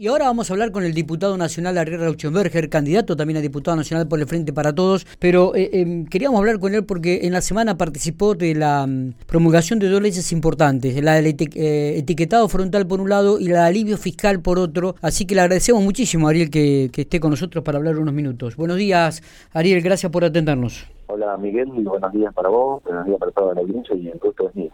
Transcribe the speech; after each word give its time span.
Y 0.00 0.06
ahora 0.06 0.26
vamos 0.26 0.48
a 0.48 0.54
hablar 0.54 0.70
con 0.70 0.84
el 0.84 0.94
diputado 0.94 1.36
nacional 1.36 1.76
Ariel 1.76 1.98
Rauschenberger, 1.98 2.68
candidato 2.68 3.16
también 3.16 3.38
a 3.38 3.40
diputado 3.40 3.76
nacional 3.76 4.06
por 4.06 4.20
el 4.20 4.28
Frente 4.28 4.52
para 4.52 4.72
Todos, 4.72 5.04
pero 5.18 5.56
eh, 5.56 5.70
em, 5.72 6.06
queríamos 6.06 6.38
hablar 6.38 6.60
con 6.60 6.72
él 6.72 6.84
porque 6.86 7.26
en 7.26 7.32
la 7.32 7.40
semana 7.40 7.76
participó 7.76 8.36
de 8.36 8.54
la 8.54 8.86
mm, 8.86 9.14
promulgación 9.26 9.80
de 9.80 9.88
dos 9.88 10.00
leyes 10.00 10.30
importantes, 10.30 11.02
la 11.02 11.14
del 11.14 11.26
eh, 11.26 11.98
etiquetado 11.98 12.48
frontal 12.48 12.86
por 12.86 13.00
un 13.00 13.08
lado 13.08 13.40
y 13.40 13.48
la 13.48 13.66
alivio 13.66 13.98
fiscal 13.98 14.40
por 14.40 14.60
otro, 14.60 14.94
así 15.02 15.26
que 15.26 15.34
le 15.34 15.40
agradecemos 15.40 15.82
muchísimo 15.82 16.28
Ariel 16.28 16.48
que, 16.48 16.92
esté 16.94 17.18
con 17.18 17.30
nosotros 17.30 17.64
para 17.64 17.78
hablar 17.78 17.98
unos 17.98 18.14
minutos. 18.14 18.54
Buenos 18.54 18.76
días 18.76 19.20
Ariel, 19.52 19.82
gracias 19.82 20.12
por 20.12 20.24
atendernos. 20.24 20.86
Hola 21.08 21.36
Miguel, 21.38 21.72
y 21.76 21.82
buenos 21.82 22.12
días 22.12 22.32
para 22.32 22.50
vos, 22.50 22.84
buenos 22.84 23.04
días 23.04 23.18
para 23.18 23.32
toda 23.32 23.52
la 23.52 23.62
audiencia 23.62 23.96
y 23.96 24.06
el 24.06 24.18
gusto 24.20 24.48
es 24.48 24.54
mío. 24.54 24.70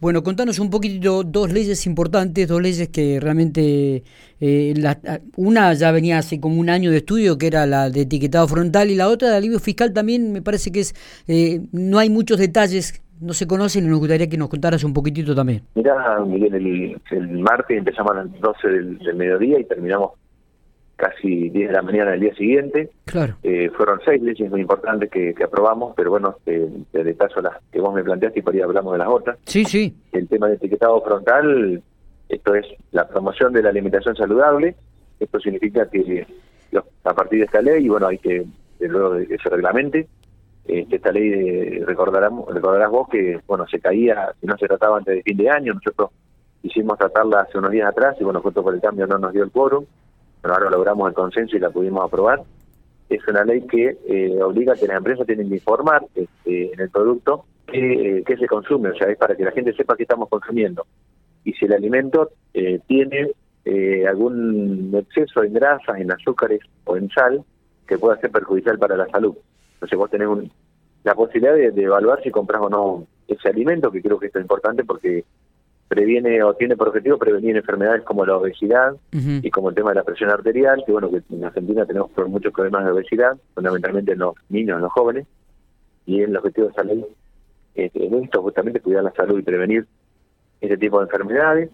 Bueno, 0.00 0.22
contanos 0.22 0.58
un 0.58 0.70
poquito 0.70 1.24
dos 1.24 1.52
leyes 1.52 1.86
importantes, 1.86 2.46
dos 2.46 2.62
leyes 2.62 2.88
que 2.88 3.18
realmente, 3.20 4.04
eh, 4.40 4.74
una 5.36 5.74
ya 5.74 5.90
venía 5.90 6.18
hace 6.18 6.40
como 6.40 6.60
un 6.60 6.70
año 6.70 6.90
de 6.90 6.98
estudio, 6.98 7.36
que 7.36 7.48
era 7.48 7.66
la 7.66 7.90
de 7.90 8.02
etiquetado 8.02 8.46
frontal, 8.46 8.90
y 8.90 8.94
la 8.94 9.08
otra 9.08 9.30
de 9.30 9.36
alivio 9.36 9.58
fiscal 9.58 9.92
también 9.92 10.32
me 10.32 10.42
parece 10.42 10.70
que 10.70 10.80
es, 10.80 10.94
eh, 11.26 11.60
no 11.72 11.98
hay 11.98 12.10
muchos 12.10 12.38
detalles, 12.38 13.02
no 13.20 13.32
se 13.32 13.46
conocen 13.46 13.86
y 13.86 13.88
nos 13.88 13.98
gustaría 13.98 14.28
que 14.28 14.36
nos 14.36 14.48
contaras 14.48 14.84
un 14.84 14.92
poquitito 14.92 15.34
también. 15.34 15.62
Mira, 15.74 16.24
Miguel, 16.24 16.54
el, 16.54 17.00
el 17.10 17.38
martes 17.38 17.76
empezamos 17.76 18.12
a 18.12 18.24
las 18.24 18.40
12 18.40 18.68
del 18.68 19.16
mediodía 19.16 19.58
y 19.58 19.64
terminamos 19.64 20.12
casi 20.98 21.48
10 21.48 21.68
de 21.68 21.72
la 21.72 21.82
mañana 21.82 22.10
del 22.10 22.20
día 22.20 22.34
siguiente. 22.34 22.90
Claro. 23.06 23.36
Eh, 23.44 23.70
fueron 23.74 24.00
seis 24.04 24.20
leyes 24.20 24.50
muy 24.50 24.60
importantes 24.60 25.08
que, 25.08 25.32
aprobamos, 25.42 25.94
pero 25.96 26.10
bueno, 26.10 26.36
eh, 26.44 26.68
de 26.92 27.14
paso 27.14 27.40
las 27.40 27.56
que 27.70 27.80
vos 27.80 27.94
me 27.94 28.02
planteaste 28.02 28.40
y 28.40 28.42
por 28.42 28.52
ahí 28.52 28.60
hablamos 28.60 28.92
de 28.92 28.98
las 28.98 29.08
otras. 29.08 29.38
Sí, 29.44 29.64
sí. 29.64 29.96
El 30.12 30.28
tema 30.28 30.48
del 30.48 30.56
etiquetado 30.56 31.00
frontal, 31.00 31.80
esto 32.28 32.54
es 32.54 32.66
la 32.90 33.06
promoción 33.06 33.52
de 33.52 33.62
la 33.62 33.70
alimentación 33.70 34.16
saludable. 34.16 34.74
Esto 35.20 35.40
significa 35.40 35.88
que 35.88 36.26
a 37.04 37.14
partir 37.14 37.38
de 37.38 37.44
esta 37.46 37.62
ley, 37.62 37.86
y 37.86 37.88
bueno, 37.88 38.08
hay 38.08 38.18
que, 38.18 38.44
luego 38.80 39.14
de 39.14 39.26
que 39.26 39.38
se 39.38 39.48
reglamente, 39.48 40.08
este, 40.66 40.96
esta 40.96 41.12
ley 41.12 41.78
recordarás, 41.84 42.32
recordarás 42.48 42.90
vos 42.90 43.08
que, 43.08 43.40
bueno, 43.46 43.66
se 43.68 43.80
caía, 43.80 44.32
no 44.42 44.58
se 44.58 44.66
trataba 44.66 44.98
antes 44.98 45.14
de 45.14 45.22
fin 45.22 45.36
de 45.36 45.48
año, 45.48 45.74
nosotros 45.74 46.10
hicimos 46.62 46.98
tratarla 46.98 47.42
hace 47.42 47.56
unos 47.56 47.70
días 47.70 47.88
atrás 47.88 48.16
y 48.20 48.24
bueno, 48.24 48.42
justo 48.42 48.62
por 48.62 48.74
el 48.74 48.80
cambio 48.80 49.06
no 49.06 49.16
nos 49.16 49.32
dio 49.32 49.44
el 49.44 49.50
quórum 49.52 49.86
pero 50.40 50.54
ahora 50.54 50.70
logramos 50.70 51.08
el 51.08 51.14
consenso 51.14 51.56
y 51.56 51.60
la 51.60 51.70
pudimos 51.70 52.04
aprobar. 52.04 52.42
Es 53.08 53.26
una 53.26 53.44
ley 53.44 53.62
que 53.62 53.96
eh, 54.06 54.42
obliga 54.42 54.74
a 54.74 54.76
que 54.76 54.86
las 54.86 54.98
empresas 54.98 55.26
tienen 55.26 55.48
que 55.48 55.56
informar 55.56 56.04
este, 56.14 56.72
en 56.72 56.80
el 56.80 56.90
producto 56.90 57.44
qué, 57.66 58.36
se 58.38 58.46
consume, 58.46 58.90
o 58.90 58.94
sea, 58.94 59.08
es 59.08 59.18
para 59.18 59.36
que 59.36 59.44
la 59.44 59.52
gente 59.52 59.72
sepa 59.74 59.96
qué 59.96 60.04
estamos 60.04 60.28
consumiendo. 60.28 60.86
Y 61.44 61.52
si 61.52 61.66
el 61.66 61.72
alimento 61.72 62.30
eh, 62.54 62.80
tiene 62.86 63.32
eh, 63.64 64.06
algún 64.06 64.90
exceso 64.94 65.42
en 65.42 65.52
grasas, 65.52 65.98
en 65.98 66.10
azúcares 66.10 66.60
o 66.84 66.96
en 66.96 67.08
sal, 67.10 67.42
que 67.86 67.98
pueda 67.98 68.18
ser 68.18 68.30
perjudicial 68.30 68.78
para 68.78 68.96
la 68.96 69.06
salud. 69.08 69.34
Entonces 69.74 69.98
vos 69.98 70.10
tenés 70.10 70.28
la 71.04 71.14
posibilidad 71.14 71.54
de, 71.54 71.70
de 71.70 71.82
evaluar 71.82 72.22
si 72.22 72.30
compras 72.30 72.60
o 72.62 72.68
no 72.68 73.06
ese 73.26 73.48
alimento, 73.48 73.90
que 73.90 74.02
creo 74.02 74.18
que 74.18 74.26
esto 74.26 74.38
es 74.38 74.44
importante 74.44 74.84
porque 74.84 75.24
previene 75.88 76.42
o 76.42 76.54
tiene 76.54 76.76
por 76.76 76.88
objetivo 76.88 77.18
prevenir 77.18 77.56
enfermedades 77.56 78.02
como 78.04 78.24
la 78.26 78.36
obesidad 78.36 78.94
y 79.10 79.50
como 79.50 79.70
el 79.70 79.74
tema 79.74 79.90
de 79.90 79.96
la 79.96 80.04
presión 80.04 80.30
arterial, 80.30 80.82
que 80.84 80.92
bueno, 80.92 81.10
que 81.10 81.22
en 81.30 81.44
Argentina 81.44 81.86
tenemos 81.86 82.10
muchos 82.28 82.52
problemas 82.52 82.84
de 82.84 82.92
obesidad, 82.92 83.36
fundamentalmente 83.54 84.12
en 84.12 84.18
los 84.18 84.34
niños, 84.50 84.76
en 84.76 84.82
los 84.82 84.92
jóvenes, 84.92 85.26
y 86.04 86.20
el 86.20 86.36
objetivo 86.36 86.66
de 86.66 86.72
esa 86.72 86.82
ley 86.84 87.04
es, 87.74 87.92
esto, 87.94 88.42
justamente 88.42 88.80
cuidar 88.80 89.04
la 89.04 89.12
salud 89.12 89.38
y 89.38 89.42
prevenir 89.42 89.86
ese 90.60 90.76
tipo 90.76 90.98
de 90.98 91.04
enfermedades. 91.04 91.70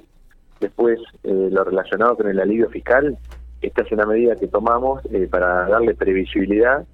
Después, 0.61 1.01
eh, 1.25 1.48
lo 1.51 1.65
relacionado 1.65 2.17
con 2.17 2.29
el 2.29 2.39
alivio 2.39 2.69
fiscal, 2.70 3.19
esta 3.61 3.83
es 3.83 3.92
una 3.92 4.07
medida 4.07 4.37
que 4.37 4.47
tomamos 4.47 5.03
eh, 5.12 5.27
para 5.31 5.69
darle 5.69 5.95
previsibilidad 5.95 6.87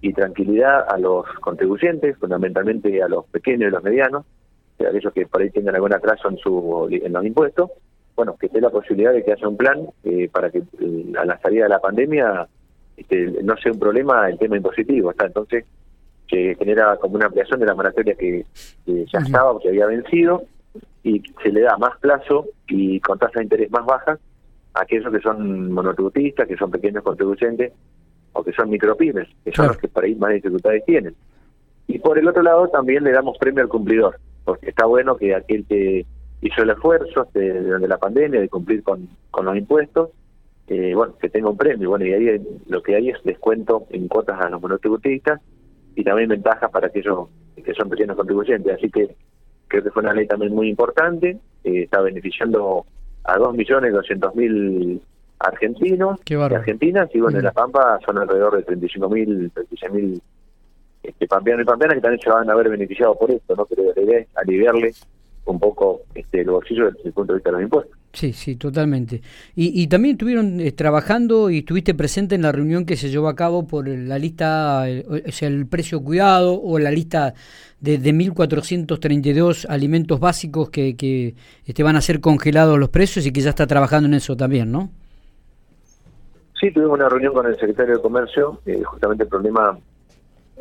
y 0.00 0.12
tranquilidad 0.12 0.86
a 0.88 0.98
los 0.98 1.26
contribuyentes, 1.40 2.16
fundamentalmente 2.18 3.02
a 3.02 3.08
los 3.08 3.26
pequeños 3.26 3.68
y 3.68 3.72
los 3.72 3.82
medianos, 3.82 4.24
aquellos 4.86 5.12
que 5.12 5.26
por 5.26 5.42
ahí 5.42 5.50
tengan 5.50 5.74
algún 5.74 5.92
atraso 5.92 6.28
en, 6.28 6.36
su, 6.38 6.88
en 6.90 7.12
los 7.12 7.24
impuestos, 7.24 7.70
bueno, 8.14 8.36
que 8.36 8.46
esté 8.46 8.60
la 8.60 8.70
posibilidad 8.70 9.12
de 9.12 9.24
que 9.24 9.32
haya 9.32 9.48
un 9.48 9.56
plan 9.56 9.86
eh, 10.04 10.28
para 10.30 10.50
que 10.50 10.58
eh, 10.58 11.12
a 11.18 11.24
la 11.24 11.38
salida 11.40 11.64
de 11.64 11.70
la 11.70 11.80
pandemia 11.80 12.46
este, 12.96 13.42
no 13.42 13.56
sea 13.56 13.72
un 13.72 13.78
problema 13.78 14.28
el 14.28 14.38
tema 14.38 14.56
impositivo. 14.56 15.10
Está 15.10 15.26
entonces 15.26 15.64
se 16.28 16.54
genera 16.54 16.96
como 16.96 17.16
una 17.16 17.26
ampliación 17.26 17.60
de 17.60 17.66
la 17.66 17.74
moratoria 17.74 18.14
que, 18.14 18.46
ya 18.86 19.18
estaba, 19.18 19.58
que 19.60 19.68
había 19.68 19.86
vencido, 19.86 20.44
y 21.02 21.22
se 21.42 21.50
le 21.50 21.60
da 21.60 21.76
más 21.76 21.98
plazo 21.98 22.46
y 22.68 23.00
con 23.00 23.18
tasa 23.18 23.40
de 23.40 23.44
interés 23.44 23.70
más 23.70 23.84
baja 23.84 24.18
a 24.72 24.80
aquellos 24.80 25.12
que 25.12 25.20
son 25.20 25.72
monotributistas, 25.72 26.48
que 26.48 26.56
son 26.56 26.70
pequeños 26.70 27.02
contribuyentes 27.02 27.72
o 28.32 28.42
que 28.42 28.52
son 28.52 28.70
micropymes, 28.70 29.28
que 29.44 29.52
son 29.52 29.68
los 29.68 29.76
que 29.76 29.88
por 29.88 30.04
ahí 30.04 30.14
más 30.14 30.32
dificultades 30.32 30.84
tienen. 30.86 31.14
Y 31.86 31.98
por 31.98 32.18
el 32.18 32.26
otro 32.26 32.42
lado 32.42 32.68
también 32.68 33.04
le 33.04 33.12
damos 33.12 33.36
premio 33.36 33.62
al 33.62 33.68
cumplidor 33.68 34.18
porque 34.44 34.70
está 34.70 34.86
bueno 34.86 35.16
que 35.16 35.34
aquel 35.34 35.64
que 35.66 36.06
hizo 36.40 36.62
el 36.62 36.70
esfuerzo 36.70 37.28
de, 37.32 37.78
la 37.86 37.98
pandemia 37.98 38.40
de 38.40 38.48
cumplir 38.48 38.82
con, 38.82 39.08
con 39.30 39.44
los 39.44 39.56
impuestos, 39.56 40.10
eh, 40.68 40.94
bueno, 40.94 41.14
que 41.20 41.28
tenga 41.28 41.50
un 41.50 41.56
premio. 41.56 41.90
Bueno, 41.90 42.04
y 42.04 42.12
ahí 42.12 42.40
lo 42.68 42.82
que 42.82 42.96
hay 42.96 43.10
es 43.10 43.22
descuento 43.24 43.86
en 43.90 44.08
cuotas 44.08 44.40
a 44.40 44.48
los 44.48 44.60
monotributistas 44.60 45.40
y 45.94 46.04
también 46.04 46.28
ventajas 46.28 46.70
para 46.70 46.86
aquellos 46.88 47.28
que 47.62 47.74
son 47.74 47.88
pequeños 47.88 48.16
contribuyentes. 48.16 48.74
Así 48.74 48.90
que 48.90 49.14
creo 49.68 49.82
que 49.82 49.90
fue 49.90 50.02
una 50.02 50.14
ley 50.14 50.26
también 50.26 50.54
muy 50.54 50.68
importante, 50.68 51.38
eh, 51.64 51.82
está 51.82 52.00
beneficiando 52.00 52.86
a 53.24 53.38
2.200.000 53.38 55.00
argentinos 55.38 56.20
y 56.28 56.34
argentinas, 56.34 57.10
y 57.14 57.20
bueno, 57.20 57.38
en 57.38 57.44
La 57.44 57.52
Pampa 57.52 57.98
son 58.04 58.18
alrededor 58.18 58.56
de 58.56 58.66
35.000, 58.66 59.52
36.000 59.52 60.20
este, 61.02 61.26
pampeano 61.26 61.62
y 61.62 61.64
pampeana 61.64 61.94
que 61.94 62.00
también 62.00 62.20
se 62.20 62.30
van 62.30 62.48
a 62.48 62.54
ver 62.54 62.68
beneficiados 62.68 63.16
por 63.16 63.30
esto, 63.30 63.56
¿no? 63.56 63.66
Pero 63.66 63.92
la 63.94 64.02
idea 64.02 64.18
es 64.20 64.28
aliviarle 64.34 64.92
un 65.44 65.58
poco 65.58 66.02
este, 66.14 66.42
el 66.42 66.50
bolsillo 66.50 66.90
desde 66.90 67.08
el 67.08 67.12
punto 67.12 67.32
de 67.32 67.38
vista 67.38 67.50
de 67.50 67.54
los 67.54 67.62
impuestos. 67.62 67.98
Sí, 68.12 68.32
sí, 68.32 68.56
totalmente. 68.56 69.22
Y, 69.56 69.82
y 69.82 69.86
también 69.86 70.14
estuvieron 70.14 70.60
eh, 70.60 70.70
trabajando 70.72 71.50
y 71.50 71.58
estuviste 71.58 71.94
presente 71.94 72.34
en 72.34 72.42
la 72.42 72.52
reunión 72.52 72.84
que 72.84 72.96
se 72.96 73.08
llevó 73.08 73.28
a 73.28 73.34
cabo 73.34 73.66
por 73.66 73.88
la 73.88 74.18
lista, 74.18 74.84
o 75.08 75.32
sea, 75.32 75.48
el 75.48 75.66
precio 75.66 76.02
cuidado 76.02 76.60
o 76.60 76.78
la 76.78 76.90
lista 76.90 77.34
de, 77.80 77.98
de 77.98 78.12
1.432 78.12 79.66
alimentos 79.68 80.20
básicos 80.20 80.70
que, 80.70 80.94
que 80.94 81.34
este, 81.64 81.82
van 81.82 81.96
a 81.96 82.00
ser 82.00 82.20
congelados 82.20 82.78
los 82.78 82.90
precios 82.90 83.26
y 83.26 83.32
que 83.32 83.40
ya 83.40 83.50
está 83.50 83.66
trabajando 83.66 84.08
en 84.08 84.14
eso 84.14 84.36
también, 84.36 84.70
¿no? 84.70 84.90
Sí, 86.60 86.70
tuvimos 86.70 86.94
una 86.94 87.08
reunión 87.08 87.32
con 87.32 87.46
el 87.46 87.56
secretario 87.56 87.96
de 87.96 88.02
Comercio, 88.02 88.60
eh, 88.66 88.82
justamente 88.84 89.24
el 89.24 89.28
problema 89.28 89.76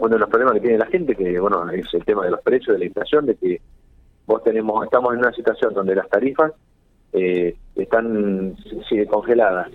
uno 0.02 0.16
de 0.16 0.20
los 0.20 0.30
problemas 0.30 0.56
que 0.56 0.62
tiene 0.62 0.78
la 0.80 0.88
gente, 0.88 1.16
que 1.16 1.40
bueno, 1.40 1.70
es 1.70 1.86
el 1.94 2.04
tema 2.04 2.26
de 2.26 2.32
los 2.32 2.42
precios, 2.42 2.74
de 2.74 2.80
la 2.80 2.86
inflación, 2.86 3.28
de 3.28 3.36
que 3.36 3.62
vos 4.26 4.44
tenemos, 4.44 4.84
estamos 4.84 5.14
en 5.14 5.20
una 5.20 5.32
situación 5.32 5.76
donde 5.76 5.96
las 5.96 6.10
tarifas 6.10 6.52
eh, 7.14 7.56
están 7.76 8.56
sigue 8.90 9.06
congeladas. 9.06 9.70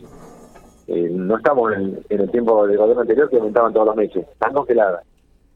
Eh, 0.88 1.08
no 1.12 1.36
estamos 1.36 1.72
en, 1.74 2.00
el 2.08 2.30
tiempo 2.30 2.66
del 2.66 2.76
gobierno 2.76 3.02
anterior 3.02 3.30
que 3.30 3.36
aumentaban 3.36 3.72
todos 3.72 3.86
los 3.86 3.96
meses, 3.96 4.26
están 4.32 4.52
congeladas. 4.52 5.04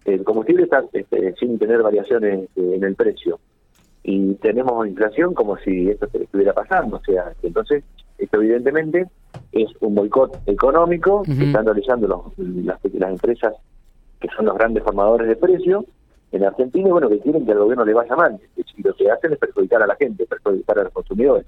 El 0.04 0.22
combustible 0.22 0.62
está 0.64 0.84
este, 0.92 1.34
sin 1.34 1.59
tener 1.59 1.82
variaciones 1.82 2.48
eh, 2.54 2.72
en 2.76 2.84
el 2.84 2.94
precio. 2.94 3.41
Y 4.04 4.34
tenemos 4.34 4.86
inflación 4.86 5.34
como 5.34 5.56
si 5.59 5.91
esto 5.91 6.09
estuviera 6.12 6.53
pasando. 6.53 6.97
O 6.97 7.04
sea, 7.04 7.32
entonces, 7.42 7.82
esto 8.19 8.36
evidentemente 8.41 9.09
es 9.50 9.69
un 9.80 9.97
boicot 9.97 10.38
económico 10.47 11.22
que 11.22 11.44
están 11.44 11.66
realizando 11.66 12.06
los, 12.06 12.38
las, 12.38 12.78
las 12.94 13.10
empresas 13.10 13.54
que 14.20 14.28
son 14.36 14.47
los 14.47 14.56
grandes 14.56 14.82
formadores 14.84 15.28
de 15.28 15.36
precios 15.36 15.84
en 16.32 16.44
Argentina, 16.44 16.88
bueno, 16.91 17.08
que 17.08 17.19
quieren 17.19 17.44
que 17.44 17.53
el 17.53 17.58
gobierno 17.58 17.84
le 17.84 17.94
vaya 17.94 18.14
mal. 18.14 18.38
Y 18.56 18.82
lo 18.82 18.94
que 18.94 19.10
hacen 19.10 19.32
es 19.32 19.38
perjudicar 19.38 19.82
a 19.82 19.86
la 19.86 19.97
gente, 19.97 20.26
perjudicar 20.26 20.78
a 20.78 20.84
los 20.84 20.92
consumidores. 20.92 21.44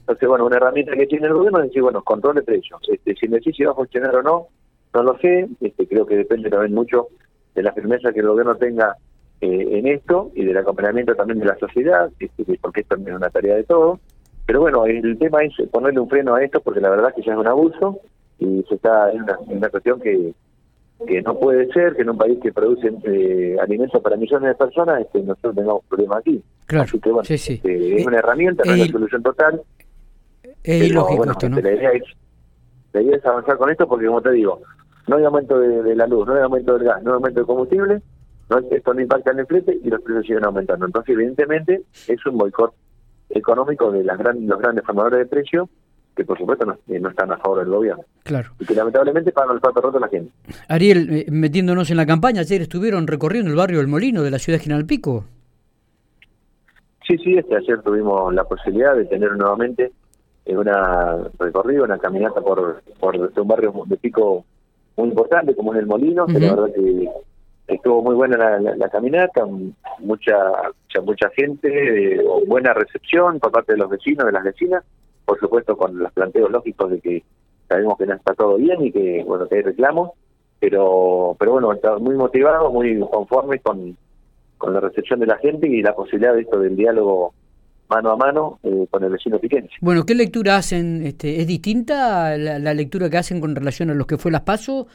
Entonces, 0.00 0.28
bueno, 0.28 0.46
una 0.46 0.56
herramienta 0.56 0.92
que 0.92 1.06
tiene 1.06 1.26
el 1.26 1.34
gobierno 1.34 1.58
es 1.60 1.66
decir, 1.66 1.82
bueno, 1.82 2.02
control 2.02 2.36
de 2.36 2.42
precios. 2.42 2.80
Este, 2.88 3.14
si 3.14 3.28
me 3.28 3.36
decís 3.36 3.54
si 3.56 3.64
va 3.64 3.72
a 3.72 3.74
funcionar 3.74 4.14
o 4.16 4.22
no, 4.22 4.46
no 4.94 5.02
lo 5.02 5.18
sé. 5.18 5.48
Este, 5.60 5.86
creo 5.86 6.06
que 6.06 6.16
depende 6.16 6.48
también 6.48 6.74
mucho 6.74 7.08
de 7.54 7.62
la 7.62 7.72
firmeza 7.72 8.12
que 8.12 8.20
el 8.20 8.28
gobierno 8.28 8.56
tenga 8.56 8.96
eh, 9.42 9.78
en 9.78 9.86
esto 9.86 10.30
y 10.34 10.44
del 10.44 10.56
acompañamiento 10.56 11.14
también 11.14 11.40
de 11.40 11.46
la 11.46 11.58
sociedad, 11.58 12.10
este, 12.18 12.58
porque 12.60 12.80
es 12.80 12.86
una 12.90 13.28
tarea 13.28 13.56
de 13.56 13.64
todos. 13.64 14.00
Pero 14.46 14.60
bueno, 14.60 14.86
el 14.86 15.18
tema 15.18 15.44
es 15.44 15.52
ponerle 15.70 16.00
un 16.00 16.08
freno 16.08 16.34
a 16.34 16.42
esto 16.42 16.60
porque 16.60 16.80
la 16.80 16.90
verdad 16.90 17.14
que 17.14 17.22
ya 17.22 17.32
es 17.32 17.38
un 17.38 17.46
abuso 17.46 18.00
y 18.38 18.64
se 18.68 18.74
está 18.76 19.12
en 19.12 19.24
una 19.46 19.68
cuestión 19.68 20.00
que 20.00 20.32
que 21.06 21.22
no 21.22 21.38
puede 21.38 21.72
ser 21.72 21.94
que 21.94 22.02
en 22.02 22.10
un 22.10 22.18
país 22.18 22.38
que 22.42 22.52
produce 22.52 22.92
eh, 23.04 23.56
alimentos 23.60 24.02
para 24.02 24.16
millones 24.16 24.48
de 24.48 24.54
personas 24.54 25.00
este, 25.00 25.20
nosotros 25.22 25.54
tengamos 25.54 25.84
problemas 25.88 26.18
aquí. 26.18 26.42
Claro, 26.66 26.84
Así 26.84 26.98
que 26.98 27.10
bueno, 27.10 27.26
este, 27.28 27.96
es 27.96 28.06
una 28.06 28.18
herramienta, 28.18 28.64
no 28.64 28.72
es 28.72 28.78
la 28.78 28.86
solución 28.86 29.22
total. 29.22 29.62
Es 30.62 30.90
ilógico 30.90 31.24
esto, 31.24 31.48
¿no? 31.48 31.56
Este, 31.58 31.70
la, 31.70 31.76
idea 31.76 31.90
es, 31.92 32.02
la 32.92 33.02
idea 33.02 33.16
es 33.16 33.26
avanzar 33.26 33.56
con 33.56 33.70
esto 33.70 33.88
porque, 33.88 34.06
como 34.06 34.22
te 34.22 34.32
digo, 34.32 34.60
no 35.08 35.16
hay 35.16 35.24
aumento 35.24 35.58
de, 35.58 35.94
la 35.96 36.06
luz, 36.06 36.26
no 36.26 36.34
hay 36.34 36.42
aumento 36.42 36.78
del 36.78 36.84
gas, 36.84 37.02
no 37.02 37.10
hay 37.10 37.14
aumento 37.14 37.40
del 37.40 37.46
combustible, 37.46 38.02
no, 38.48 38.58
esto 38.70 38.94
no 38.94 39.00
impacta 39.00 39.32
en 39.32 39.40
el 39.40 39.46
flete 39.46 39.78
y 39.82 39.88
los 39.88 40.00
precios 40.02 40.26
siguen 40.26 40.44
aumentando. 40.44 40.86
Entonces, 40.86 41.14
evidentemente, 41.14 41.82
es 42.06 42.26
un 42.26 42.38
boicot 42.38 42.72
económico 43.30 43.90
de 43.90 44.04
las 44.04 44.18
gran, 44.18 44.46
los 44.46 44.58
grandes 44.58 44.84
formadores 44.84 45.20
de 45.20 45.26
precios 45.26 45.68
que 46.14 46.24
por 46.24 46.38
supuesto 46.38 46.66
no, 46.66 46.76
no, 46.86 47.08
están 47.08 47.32
a 47.32 47.38
favor 47.38 47.60
del 47.60 47.68
gobierno. 47.68 48.04
Claro. 48.22 48.50
Y 48.60 48.66
que 48.66 48.74
lamentablemente 48.74 49.32
pagan 49.32 49.54
el 49.56 49.60
pato 49.60 49.80
roto 49.80 49.98
la 49.98 50.08
gente. 50.08 50.30
Ariel, 50.68 51.26
metiéndonos 51.30 51.90
en 51.90 51.96
la 51.96 52.06
campaña, 52.06 52.40
ayer 52.40 52.62
estuvieron 52.62 53.06
recorriendo 53.06 53.50
el 53.50 53.56
barrio 53.56 53.78
del 53.78 53.88
Molino 53.88 54.22
de 54.22 54.30
la 54.30 54.38
ciudad 54.38 54.58
de 54.58 54.64
General 54.64 54.86
Pico. 54.86 55.24
Sí, 57.06 57.16
sí, 57.18 57.34
este 57.36 57.56
ayer 57.56 57.80
tuvimos 57.82 58.32
la 58.34 58.44
posibilidad 58.44 58.94
de 58.94 59.06
tener 59.06 59.32
nuevamente 59.32 59.92
una 60.46 61.16
recorrido, 61.38 61.84
una 61.84 61.98
caminata 61.98 62.40
por, 62.40 62.82
por 62.98 63.16
un 63.16 63.48
barrio 63.48 63.72
de 63.86 63.96
Pico 63.96 64.44
muy 64.96 65.08
importante 65.08 65.54
como 65.54 65.72
es 65.72 65.80
el 65.80 65.86
Molino, 65.86 66.26
que 66.26 66.38
la 66.38 66.54
verdad 66.54 66.74
que 66.74 67.08
estuvo 67.66 68.02
muy 68.02 68.14
buena 68.14 68.58
la, 68.58 68.88
caminata, 68.88 69.46
mucha 69.46 69.72
mucha, 70.00 71.00
mucha 71.04 71.30
gente, 71.30 72.14
eh, 72.14 72.24
buena 72.46 72.74
recepción 72.74 73.40
por 73.40 73.52
parte 73.52 73.72
de 73.72 73.78
los 73.78 73.88
vecinos, 73.88 74.26
de 74.26 74.32
las 74.32 74.44
vecinas, 74.44 74.84
por 75.32 75.40
supuesto 75.40 75.78
con 75.78 75.98
los 75.98 76.12
planteos 76.12 76.50
lógicos 76.50 76.90
de 76.90 77.00
que 77.00 77.24
sabemos 77.66 77.96
que 77.96 78.04
no 78.04 78.12
está 78.12 78.34
todo 78.34 78.58
bien 78.58 78.84
y 78.84 78.92
que 78.92 79.24
bueno 79.24 79.48
que 79.48 79.54
hay 79.56 79.62
reclamos, 79.62 80.10
pero 80.60 81.34
pero 81.38 81.52
bueno, 81.52 81.72
muy 82.00 82.16
motivados, 82.16 82.70
muy 82.70 83.00
conformes 83.00 83.62
con, 83.62 83.96
con 84.58 84.74
la 84.74 84.80
recepción 84.80 85.20
de 85.20 85.26
la 85.26 85.38
gente 85.38 85.66
y 85.66 85.80
la 85.80 85.94
posibilidad 85.94 86.34
de 86.34 86.42
esto 86.42 86.58
del 86.58 86.76
diálogo 86.76 87.32
mano 87.88 88.10
a 88.10 88.16
mano 88.16 88.58
eh, 88.62 88.86
con 88.90 89.04
el 89.04 89.10
vecino 89.10 89.38
piquense. 89.38 89.72
Bueno, 89.80 90.04
¿qué 90.04 90.14
lectura 90.14 90.56
hacen? 90.56 91.06
Este, 91.06 91.40
¿Es 91.40 91.46
distinta 91.46 92.36
la, 92.36 92.74
lectura 92.74 93.08
que 93.08 93.16
hacen 93.16 93.40
con 93.40 93.56
relación 93.56 93.88
a 93.88 93.94
los 93.94 94.06
que 94.06 94.18
fue 94.18 94.30
las 94.30 94.42
PASO? 94.42 94.86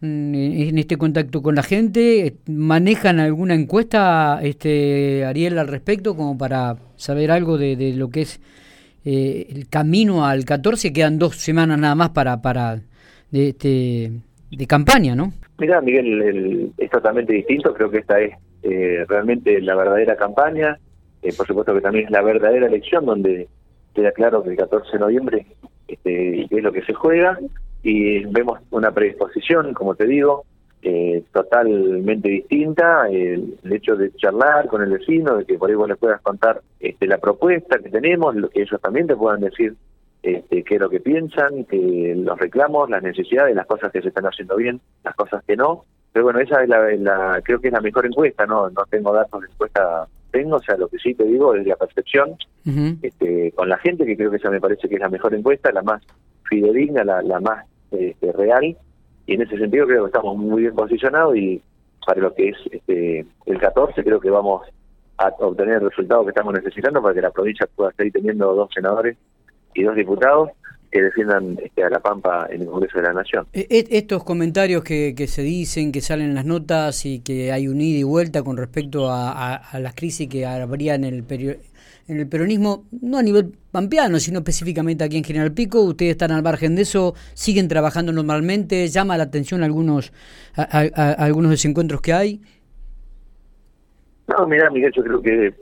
Mm, 0.00 0.34
en 0.34 0.78
este 0.78 0.98
contacto 0.98 1.40
con 1.40 1.54
la 1.54 1.62
gente, 1.62 2.34
¿manejan 2.48 3.20
alguna 3.20 3.54
encuesta, 3.54 4.40
este 4.42 5.24
Ariel, 5.24 5.56
al 5.60 5.68
respecto, 5.68 6.16
como 6.16 6.36
para 6.36 6.78
saber 6.96 7.30
algo 7.30 7.58
de, 7.58 7.92
lo 7.94 8.10
que 8.10 8.22
es 8.22 8.40
eh, 9.04 9.46
el 9.50 9.68
camino 9.68 10.26
al 10.26 10.44
14? 10.44 10.92
Quedan 10.92 11.18
dos 11.18 11.36
semanas 11.36 11.78
nada 11.78 11.94
más 11.94 12.10
para, 12.10 12.40
para 12.40 12.80
de, 13.30 13.48
este, 13.48 14.12
de 14.50 14.66
campaña, 14.66 15.14
¿no? 15.14 15.32
Mira, 15.58 15.80
Miguel, 15.80 16.72
es 16.78 16.90
totalmente 16.90 17.32
distinto, 17.32 17.72
creo 17.74 17.90
que 17.90 17.98
esta 17.98 18.20
es 18.20 18.34
eh, 18.62 19.04
realmente 19.08 19.60
la 19.60 19.76
verdadera 19.76 20.16
campaña, 20.16 20.78
eh, 21.22 21.32
por 21.36 21.46
supuesto 21.46 21.74
que 21.74 21.80
también 21.80 22.06
es 22.06 22.10
la 22.10 22.22
verdadera 22.22 22.66
elección 22.66 23.06
donde 23.06 23.48
queda 23.94 24.10
claro 24.12 24.42
que 24.42 24.50
el 24.50 24.56
14 24.56 24.92
de 24.92 24.98
noviembre 24.98 25.46
este, 25.86 26.42
es 26.42 26.62
lo 26.62 26.72
que 26.72 26.82
se 26.82 26.92
juega 26.92 27.38
y 27.82 28.24
vemos 28.24 28.60
una 28.70 28.90
predisposición, 28.90 29.74
como 29.74 29.94
te 29.94 30.06
digo, 30.06 30.44
eh, 30.86 31.24
totalmente 31.32 32.28
distinta, 32.28 33.08
el, 33.08 33.56
hecho 33.70 33.96
de 33.96 34.14
charlar 34.16 34.68
con 34.68 34.82
el 34.82 34.90
vecino, 34.90 35.36
de 35.36 35.46
que 35.46 35.56
por 35.56 35.70
ahí 35.70 35.76
vos 35.76 35.88
les 35.88 35.96
puedas 35.96 36.20
contar 36.20 36.60
este, 36.78 37.06
la 37.06 37.16
propuesta 37.16 37.78
que 37.78 37.88
tenemos, 37.88 38.36
lo 38.36 38.50
que 38.50 38.62
ellos 38.62 38.78
también 38.82 39.06
te 39.06 39.16
puedan 39.16 39.40
decir 39.40 39.74
este, 40.22 40.62
qué 40.62 40.74
es 40.74 40.80
lo 40.80 40.90
que 40.90 41.00
piensan, 41.00 41.64
que 41.64 42.14
los 42.16 42.38
reclamos, 42.38 42.90
las 42.90 43.02
necesidades, 43.02 43.56
las 43.56 43.66
cosas 43.66 43.90
que 43.90 44.02
se 44.02 44.08
están 44.08 44.26
haciendo 44.26 44.56
bien, 44.56 44.78
las 45.02 45.14
cosas 45.14 45.42
que 45.46 45.56
no. 45.56 45.84
Pero 46.12 46.26
bueno, 46.26 46.40
esa 46.40 46.62
es 46.62 46.68
la, 46.68 47.40
creo 47.42 47.60
que 47.60 47.68
es 47.68 47.72
la 47.72 47.80
mejor 47.80 48.04
encuesta, 48.04 48.44
no 48.44 48.68
no 48.68 48.84
tengo 48.90 49.12
datos 49.12 49.40
de 49.40 49.46
encuesta 49.48 50.06
tengo, 50.30 50.56
o 50.56 50.62
sea, 50.62 50.76
lo 50.76 50.88
que 50.88 50.98
sí 50.98 51.14
te 51.14 51.24
digo 51.24 51.54
es 51.54 51.66
la 51.66 51.76
percepción 51.76 52.36
este, 53.02 53.52
con 53.52 53.68
la 53.68 53.78
gente, 53.78 54.04
que 54.04 54.16
creo 54.16 54.30
que 54.30 54.38
esa 54.38 54.50
me 54.50 54.60
parece 54.60 54.88
que 54.88 54.96
es 54.96 55.00
la 55.00 55.08
mejor 55.08 55.32
encuesta, 55.32 55.70
la 55.72 55.82
más 55.82 56.02
fidedigna, 56.48 57.04
la, 57.04 57.22
la 57.22 57.40
más 57.40 57.64
este, 57.92 58.32
real, 58.32 58.76
y 59.26 59.34
en 59.34 59.42
ese 59.42 59.58
sentido 59.58 59.86
creo 59.86 60.04
que 60.04 60.08
estamos 60.08 60.36
muy 60.36 60.62
bien 60.62 60.74
posicionados 60.74 61.36
y 61.36 61.60
para 62.06 62.20
lo 62.20 62.34
que 62.34 62.50
es 62.50 62.56
este, 62.70 63.26
el 63.46 63.58
14 63.58 64.02
creo 64.04 64.20
que 64.20 64.30
vamos 64.30 64.62
a 65.16 65.28
obtener 65.38 65.76
el 65.76 65.88
resultado 65.88 66.24
que 66.24 66.30
estamos 66.30 66.54
necesitando 66.54 67.00
para 67.00 67.14
que 67.14 67.22
la 67.22 67.30
provincia 67.30 67.68
pueda 67.74 67.92
seguir 67.92 68.12
teniendo 68.12 68.54
dos 68.54 68.70
senadores 68.74 69.16
y 69.74 69.82
dos 69.82 69.94
diputados 69.94 70.50
que 70.90 71.02
defiendan 71.02 71.58
este, 71.60 71.82
a 71.82 71.90
la 71.90 71.98
Pampa 71.98 72.46
en 72.50 72.62
el 72.62 72.68
Congreso 72.68 72.98
de 72.98 73.04
la 73.04 73.12
Nación. 73.12 73.46
E, 73.52 73.66
e, 73.68 73.98
estos 73.98 74.22
comentarios 74.22 74.84
que, 74.84 75.14
que, 75.16 75.26
se 75.26 75.42
dicen, 75.42 75.90
que 75.90 76.00
salen 76.00 76.28
en 76.28 76.34
las 76.36 76.44
notas 76.44 77.04
y 77.04 77.18
que 77.18 77.50
hay 77.50 77.66
un 77.66 77.80
ida 77.80 77.98
y 77.98 78.04
vuelta 78.04 78.44
con 78.44 78.56
respecto 78.56 79.10
a, 79.10 79.56
a, 79.56 79.80
las 79.80 79.94
crisis 79.96 80.28
que 80.28 80.46
habría 80.46 80.94
en 80.94 81.02
el, 81.02 81.24
en 82.06 82.20
el 82.20 82.28
peronismo, 82.28 82.84
no 83.00 83.18
a 83.18 83.22
nivel 83.22 83.52
pampeano, 83.70 84.18
sino 84.18 84.38
específicamente 84.38 85.04
aquí 85.04 85.16
en 85.16 85.24
General 85.24 85.52
Pico, 85.52 85.80
ustedes 85.82 86.12
están 86.12 86.32
al 86.32 86.42
margen 86.42 86.76
de 86.76 86.82
eso, 86.82 87.14
siguen 87.34 87.68
trabajando 87.68 88.12
normalmente, 88.12 88.86
llama 88.88 89.16
la 89.16 89.24
atención 89.24 89.62
algunos, 89.62 90.12
algunos 90.54 91.50
desencuentros 91.50 92.00
que 92.00 92.12
hay. 92.12 92.40
No, 94.26 94.46
mira, 94.46 94.70
Miguel, 94.70 94.92
yo 94.94 95.02
creo 95.02 95.22
que 95.22 95.54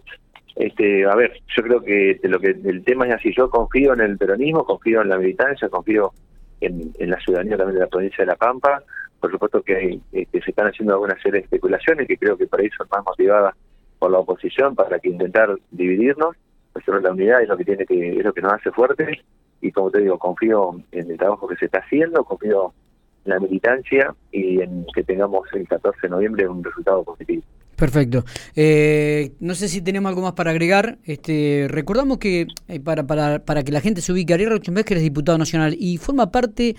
este, 0.57 1.07
a 1.07 1.15
ver, 1.15 1.33
yo 1.57 1.63
creo 1.63 1.83
que 1.83 2.21
lo 2.25 2.39
que 2.39 2.51
el 2.51 2.85
tema 2.85 3.07
es 3.07 3.15
así. 3.15 3.33
Yo 3.35 3.49
confío 3.49 3.95
en 3.95 4.01
el 4.01 4.19
peronismo, 4.19 4.65
confío 4.65 5.03
en 5.03 5.09
la 5.09 5.19
militancia, 5.19 5.69
confío 5.69 6.13
en, 6.61 6.93
la 6.99 7.19
ciudadanía 7.21 7.57
también 7.57 7.75
de 7.75 7.85
la 7.85 7.91
provincia 7.91 8.19
de 8.19 8.27
La 8.27 8.37
Pampa. 8.37 8.83
Por 9.21 9.31
supuesto 9.31 9.63
que, 9.63 10.01
se 10.13 10.39
están 10.39 10.69
haciendo 10.69 10.95
algunas 10.95 11.21
serie 11.23 11.41
de 11.41 11.45
especulaciones 11.45 12.07
que 12.07 12.17
creo 12.17 12.37
que 12.37 12.47
por 12.47 12.61
ahí 12.61 12.69
son 12.77 12.87
más 12.91 13.05
motivadas 13.05 13.55
por 14.03 14.11
la 14.11 14.19
oposición 14.19 14.75
para 14.75 14.99
que 14.99 15.11
intentar 15.11 15.57
dividirnos. 15.71 16.35
Pero 16.85 16.99
la 16.99 17.13
unidad 17.13 17.41
es 17.41 17.49
lo 17.49 17.57
que 17.57 17.65
tiene 17.65 17.87
que 17.87 18.19
es 18.19 18.25
lo 18.25 18.33
que 18.33 18.41
nos 18.41 18.55
hace 18.55 18.73
fuertes 18.73 19.17
y 19.61 19.71
como 19.71 19.93
te 19.93 20.01
digo 20.01 20.19
confío 20.19 20.75
en 20.91 21.09
el 21.09 21.17
trabajo 21.17 21.47
que 21.47 21.55
se 21.55 21.67
está 21.67 21.79
haciendo, 21.79 22.25
confío 22.25 22.75
en 23.25 23.31
la 23.31 23.39
militancia 23.39 24.13
y 24.33 24.61
en 24.61 24.85
que 24.93 25.05
tengamos 25.05 25.43
el 25.53 25.69
14 25.69 26.01
de 26.03 26.09
noviembre 26.09 26.49
un 26.49 26.65
resultado 26.65 27.05
positivo. 27.05 27.45
Perfecto. 27.77 28.25
Eh, 28.57 29.35
no 29.39 29.55
sé 29.55 29.69
si 29.69 29.83
tenemos 29.83 30.09
algo 30.09 30.23
más 30.23 30.33
para 30.33 30.51
agregar. 30.51 30.99
Este, 31.05 31.67
recordamos 31.69 32.19
que 32.19 32.49
eh, 32.67 32.81
para, 32.81 33.07
para, 33.07 33.45
para 33.45 33.63
que 33.63 33.71
la 33.71 33.81
gente 33.81 34.01
se 34.01 34.11
ubique, 34.11 34.35
Ariel 34.35 34.51
Rauchenbecker 34.51 34.97
es 34.97 35.03
diputado 35.05 35.39
nacional 35.39 35.77
y 35.79 35.97
forma 35.99 36.33
parte 36.33 36.75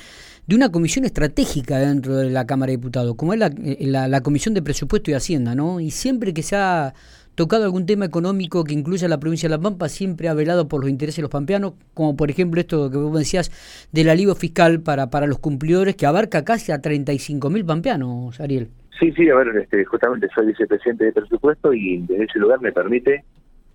de 0.48 0.56
una 0.56 0.72
comisión 0.72 1.06
estratégica 1.06 1.78
dentro 1.80 2.16
de 2.16 2.30
la 2.30 2.46
Cámara 2.46 2.72
de 2.72 2.78
Diputados, 2.78 3.16
como 3.16 3.34
es 3.34 3.40
la, 3.40 3.48
eh, 3.48 3.78
la, 3.82 4.08
la 4.08 4.22
Comisión 4.22 4.54
de 4.54 4.62
Presupuesto 4.62 5.12
y 5.12 5.14
Hacienda, 5.14 5.56
¿no? 5.56 5.80
Y 5.80 5.92
siempre 5.92 6.34
que 6.34 6.44
se 6.44 6.56
ha 6.56 6.94
tocado 7.36 7.64
algún 7.64 7.86
tema 7.86 8.06
económico 8.06 8.64
que 8.64 8.74
incluya 8.74 9.08
la 9.08 9.20
provincia 9.20 9.50
de 9.50 9.56
La 9.56 9.62
Pampa, 9.62 9.90
siempre 9.90 10.28
ha 10.28 10.34
velado 10.34 10.68
por 10.68 10.82
los 10.82 10.90
intereses 10.90 11.18
de 11.18 11.22
los 11.24 11.32
pampeanos, 11.32 11.74
como 11.94 12.16
por 12.16 12.30
ejemplo 12.30 12.62
esto 12.62 12.92
que 12.92 12.98
vos 12.98 13.18
decías 13.18 13.52
del 13.92 14.10
alivio 14.10 14.36
fiscal 14.36 14.82
para, 14.82 15.10
para 15.10 15.28
los 15.28 15.40
cumplidores, 15.40 15.96
que 15.96 16.06
abarca 16.06 16.44
casi 16.44 16.72
a 16.72 16.82
35 16.82 17.50
mil 17.50 17.66
pampeanos, 17.66 18.40
Ariel. 18.40 18.70
Sí, 19.00 19.12
sí, 19.14 19.30
a 19.30 19.36
ver, 19.36 19.48
este, 19.58 19.84
justamente 19.86 20.28
soy 20.36 20.48
vicepresidente 20.48 21.06
de 21.06 21.12
presupuesto 21.14 21.74
y 21.74 21.98
desde 22.08 22.26
ese 22.26 22.40
lugar 22.40 22.62
me 22.62 22.72
permite, 22.72 23.24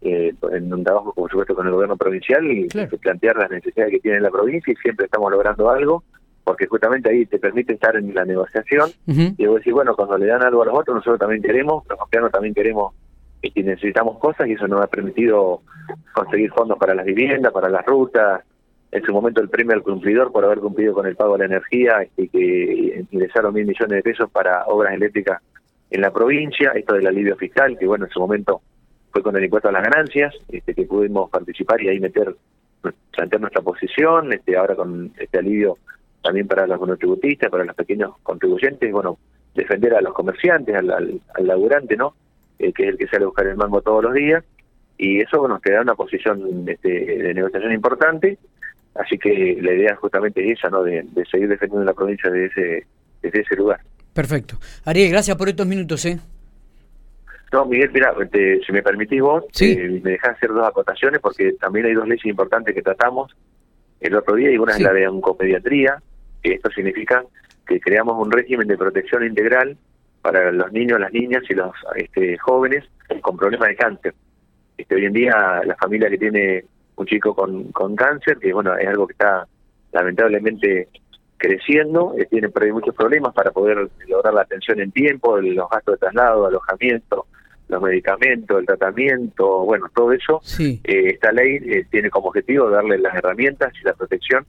eh, 0.01 0.33
en 0.53 0.73
un 0.73 0.85
trabajo, 0.85 1.13
por 1.13 1.29
supuesto, 1.29 1.57
con 1.57 1.67
el 1.67 1.73
gobierno 1.73 1.97
provincial, 1.97 2.45
y 2.47 2.69
plantear 2.69 3.37
las 3.37 3.51
necesidades 3.51 3.93
que 3.93 4.01
tiene 4.01 4.21
la 4.21 4.31
provincia 4.31 4.73
y 4.73 4.77
siempre 4.77 5.07
estamos 5.07 5.33
logrando 5.33 5.71
algo, 5.71 6.05
porque 6.49 6.67
justamente 6.67 7.11
ahí 7.11 7.27
te 7.27 7.39
permite 7.39 7.75
estar 7.75 7.95
en 7.95 8.15
la 8.15 8.25
negociación. 8.25 8.89
Y 9.07 9.45
vos 9.45 9.57
decís, 9.57 9.75
bueno, 9.75 9.95
cuando 9.95 10.17
le 10.17 10.25
dan 10.25 10.43
algo 10.43 10.63
a 10.63 10.65
los 10.65 10.75
otros, 10.79 10.95
nosotros 10.95 11.19
también 11.19 11.43
queremos, 11.43 11.85
los 11.87 11.99
pampeanos 11.99 12.33
también 12.33 12.55
queremos 12.55 12.95
y 13.43 13.63
necesitamos 13.63 14.19
cosas 14.19 14.49
y 14.49 14.53
eso 14.53 14.67
nos 14.67 14.83
ha 14.83 14.87
permitido 14.87 15.61
conseguir 16.15 16.51
fondos 16.53 16.79
para 16.79 16.95
las 16.95 17.05
viviendas, 17.05 17.53
para 17.53 17.69
las 17.69 17.85
rutas, 17.85 18.43
en 18.91 19.05
su 19.05 19.13
momento 19.13 19.43
el 19.43 19.51
premio 19.51 19.75
al 19.75 19.83
cumplidor 19.83 20.33
por 20.33 20.43
haber 20.43 20.61
cumplido 20.61 20.95
con 20.95 21.05
el 21.05 21.17
pago 21.17 21.35
de 21.35 21.41
la 21.41 21.45
energía 21.45 22.03
y 22.17 22.23
este, 22.23 22.29
que 22.29 23.05
ingresaron 23.11 23.53
mil 23.53 23.67
millones 23.67 23.97
de 23.97 24.03
pesos 24.03 24.31
para 24.31 24.65
obras 24.69 24.95
eléctricas 24.95 25.43
en 25.91 26.01
la 26.01 26.11
provincia, 26.11 26.73
esto 26.75 26.95
del 26.95 27.09
alivio 27.09 27.37
fiscal, 27.37 27.77
que 27.79 27.87
bueno, 27.87 28.07
en 28.07 28.11
su 28.11 28.21
momento 28.21 28.63
fue 29.13 29.23
con 29.23 29.37
el 29.37 29.45
impuesto 29.45 29.69
a 29.69 29.73
las 29.73 29.83
ganancias, 29.83 30.35
este, 30.49 30.73
que 30.73 30.85
pudimos 30.85 31.29
participar 31.29 31.83
y 31.83 31.89
ahí 31.89 32.01
meter, 32.01 32.35
plantear 33.13 33.43
nuestra 33.43 33.61
posición, 33.61 34.33
este, 34.33 34.57
ahora 34.57 34.75
con 34.77 35.13
este 35.19 35.39
alivio 35.41 35.77
también 36.29 36.47
para 36.47 36.67
los 36.67 36.79
monotributistas, 36.79 37.51
para 37.51 37.65
los 37.65 37.75
pequeños 37.75 38.13
contribuyentes, 38.23 38.93
bueno, 38.93 39.19
defender 39.55 39.95
a 39.95 40.03
los 40.03 40.13
comerciantes, 40.13 40.77
al, 40.77 40.91
al, 40.91 41.47
laburante, 41.47 41.97
¿no? 41.97 42.15
Eh, 42.59 42.71
que 42.71 42.83
es 42.83 42.89
el 42.91 42.99
que 42.99 43.07
sale 43.07 43.25
a 43.25 43.29
buscar 43.29 43.47
el 43.47 43.57
mango 43.57 43.81
todos 43.81 44.05
los 44.05 44.13
días, 44.13 44.45
y 44.99 45.21
eso 45.21 45.49
nos 45.49 45.63
da 45.63 45.81
una 45.81 45.95
posición 45.95 46.69
este, 46.69 46.89
de 46.89 47.33
negociación 47.33 47.73
importante, 47.73 48.37
Así 48.95 49.17
que 49.17 49.57
la 49.63 49.73
idea 49.73 49.95
justamente 49.97 50.45
es 50.45 50.59
esa, 50.59 50.71
¿no? 50.71 50.83
De, 50.83 51.07
seguir 51.31 51.49
defendiendo 51.49 51.85
la 51.85 51.95
provincia 51.95 52.29
desde 52.31 52.47
ese, 52.47 52.87
desde 53.23 53.41
ese 53.43 53.55
lugar. 53.55 53.81
Perfecto. 54.13 54.57
Ariel, 54.85 55.13
gracias 55.13 55.37
por 55.37 55.49
estos 55.49 55.67
minutos, 55.69 56.05
¿eh? 56.05 56.19
No, 57.53 57.65
Miguel, 57.65 57.91
mira, 57.93 58.13
si 58.67 58.73
me 58.73 58.83
permitís 58.83 59.23
vos, 59.23 59.45
eh, 59.61 60.01
me 60.03 60.11
dejás 60.11 60.37
hacer 60.37 60.51
dos 60.51 60.67
acotaciones 60.67 61.21
porque 61.21 61.53
también 61.53 61.87
hay 61.87 61.95
dos 61.95 62.09
leyes 62.09 62.27
importantes 62.27 62.75
que 62.75 62.83
tratamos 62.83 63.35
el 64.01 64.15
otro 64.15 64.35
día 64.35 64.51
y 64.51 64.59
una 64.59 64.73
es 64.73 64.81
la 64.81 64.93
de 64.93 65.09
oncopediatría, 65.09 66.03
esto 66.43 66.71
significa 66.71 67.25
que 67.67 67.81
creamos 67.81 68.17
un 68.19 68.33
régimen 68.33 68.67
de 68.67 68.79
protección 68.79 69.25
integral 69.25 69.77
para 70.23 70.51
los 70.53 70.73
niños, 70.73 71.01
las 71.01 71.13
niñas 71.13 71.43
y 71.49 71.55
los 71.55 71.73
este, 71.97 72.39
jóvenes 72.39 72.85
con 73.21 73.37
problemas 73.37 73.69
de 73.69 73.77
cáncer. 73.77 74.15
Este, 74.77 74.95
hoy 74.95 75.07
en 75.07 75.13
día 75.13 75.63
la 75.65 75.77
familia 75.77 76.11
que 76.11 76.19
tiene 76.19 76.65
un 76.97 77.07
chico 77.07 77.35
con, 77.35 77.71
con 77.73 77.95
cáncer, 77.95 78.39
que 78.39 78.53
bueno, 78.53 78.77
es 78.77 78.89
algo 78.89 79.07
que 79.07 79.13
está 79.13 79.47
lamentablemente 79.93 80.89
creciendo, 81.37 82.15
eh, 82.19 82.27
tiene 82.27 82.49
muchos 82.73 82.95
problemas 82.95 83.33
para 83.33 83.53
poder 83.53 83.89
lograr 84.09 84.35
la 84.35 84.43
atención 84.43 84.81
en 84.81 84.91
tiempo, 84.91 85.41
los 85.41 85.71
gastos 85.71 85.95
de 85.95 85.99
traslado, 85.99 86.47
alojamiento, 86.47 87.27
los 87.69 87.83
medicamentos, 87.83 88.59
el 88.59 88.67
tratamiento, 88.67 89.65
bueno, 89.65 89.87
todo 89.95 90.13
eso. 90.13 90.41
Sí. 90.43 90.81
Eh, 90.85 91.11
esta 91.15 91.33
ley 91.33 91.57
eh, 91.65 91.87
tiene 91.91 92.11
como 92.11 92.29
objetivo 92.29 92.69
darle 92.71 92.99
las 92.99 93.15
herramientas 93.15 93.73
y 93.81 93.85
la 93.85 93.95
protección 93.95 94.45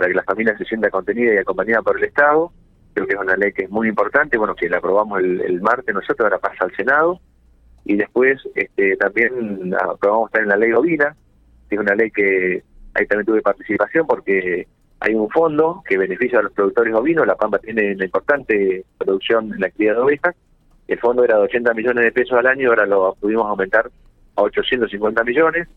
para 0.00 0.08
que 0.08 0.16
la 0.16 0.24
familia 0.24 0.56
se 0.56 0.64
sienta 0.64 0.88
contenida 0.88 1.34
y 1.34 1.36
acompañada 1.36 1.82
por 1.82 1.98
el 1.98 2.04
Estado. 2.04 2.50
Creo 2.94 3.06
que 3.06 3.12
es 3.12 3.20
una 3.20 3.36
ley 3.36 3.52
que 3.52 3.64
es 3.64 3.70
muy 3.70 3.86
importante, 3.86 4.38
bueno, 4.38 4.54
que 4.54 4.70
la 4.70 4.78
aprobamos 4.78 5.20
el, 5.20 5.60
martes 5.60 5.94
nosotros, 5.94 6.20
ahora 6.20 6.38
pasa 6.38 6.64
al 6.64 6.74
Senado. 6.74 7.20
Y 7.84 7.96
después 7.96 8.40
este, 8.54 8.96
también 8.96 9.74
aprobamos 9.78 10.30
también 10.30 10.48
la 10.48 10.56
ley 10.56 10.72
ovina, 10.72 11.14
que 11.68 11.74
es 11.74 11.80
una 11.82 11.94
ley 11.94 12.10
que 12.10 12.62
ahí 12.94 13.06
también 13.06 13.26
tuve 13.26 13.42
participación 13.42 14.06
porque 14.06 14.66
hay 15.00 15.14
un 15.14 15.28
fondo 15.28 15.82
que 15.86 15.98
beneficia 15.98 16.38
a 16.38 16.42
los 16.44 16.52
productores 16.52 16.94
ovinos, 16.94 17.26
La 17.26 17.36
Pampa 17.36 17.58
tiene 17.58 17.94
una 17.94 18.04
importante 18.06 18.86
producción 18.96 19.52
en 19.52 19.60
la 19.60 19.66
actividad 19.66 19.96
de 19.96 20.00
ovejas, 20.00 20.34
el 20.88 20.98
fondo 20.98 21.24
era 21.24 21.36
de 21.36 21.42
80 21.42 21.74
millones 21.74 22.04
de 22.04 22.12
pesos 22.12 22.38
al 22.38 22.46
año, 22.46 22.70
ahora 22.70 22.86
lo 22.86 23.14
pudimos 23.20 23.46
aumentar 23.46 23.90
a 24.36 24.42
850 24.42 25.24
millones, 25.24 25.68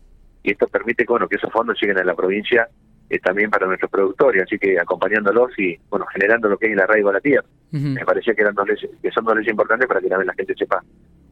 y 0.42 0.52
esto 0.52 0.66
permite 0.66 1.04
bueno, 1.06 1.28
que 1.28 1.36
esos 1.36 1.52
fondos 1.52 1.78
lleguen 1.80 1.98
a 1.98 2.04
la 2.04 2.14
provincia 2.14 2.68
eh, 3.10 3.18
también 3.18 3.50
para 3.50 3.66
nuestros 3.66 3.90
productores, 3.90 4.42
así 4.42 4.58
que 4.58 4.78
acompañándolos 4.78 5.58
y 5.58 5.78
bueno 5.90 6.06
generando 6.06 6.48
lo 6.48 6.58
que 6.58 6.66
es 6.66 6.72
el 6.72 6.80
arraigo 6.80 7.10
a 7.10 7.14
la 7.14 7.20
tierra. 7.20 7.46
Me 7.70 8.04
parecía 8.04 8.34
que, 8.34 8.42
eran 8.42 8.54
dos 8.54 8.68
leyes, 8.68 8.88
que 9.02 9.10
son 9.10 9.24
dos 9.24 9.34
leyes 9.34 9.50
importantes 9.50 9.88
para 9.88 10.00
que 10.00 10.08
también 10.08 10.28
la 10.28 10.34
gente 10.34 10.54
sepa 10.54 10.82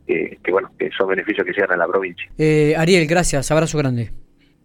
que, 0.07 0.39
bueno 0.51 0.71
que 0.77 0.91
son 0.91 1.09
beneficios 1.09 1.47
que 1.47 1.53
llegan 1.53 1.73
a 1.73 1.77
la 1.77 1.87
provincia. 1.87 2.29
Eh, 2.37 2.75
Ariel, 2.77 3.07
gracias, 3.07 3.51
abrazo 3.51 3.79
grande. 3.79 4.11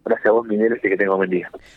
Gracias 0.04 0.26
a 0.26 0.32
vos, 0.32 0.46
Miguel, 0.46 0.78
y 0.82 0.88
que 0.88 0.96
tenga 0.96 1.14
buen 1.14 1.30
día. 1.30 1.50